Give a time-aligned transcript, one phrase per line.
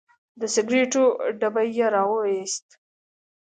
[0.39, 1.03] د سګریټو
[1.39, 2.67] ډبی یې راوویست.